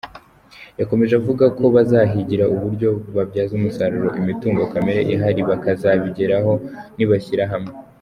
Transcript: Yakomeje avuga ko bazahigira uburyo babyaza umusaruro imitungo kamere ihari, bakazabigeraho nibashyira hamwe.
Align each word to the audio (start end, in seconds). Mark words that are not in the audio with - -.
Yakomeje 0.79 1.13
avuga 1.19 1.45
ko 1.57 1.63
bazahigira 1.75 2.45
uburyo 2.55 2.89
babyaza 3.15 3.51
umusaruro 3.59 4.07
imitungo 4.19 4.61
kamere 4.71 5.01
ihari, 5.13 5.41
bakazabigeraho 5.49 6.51
nibashyira 6.97 7.43
hamwe. 7.53 7.73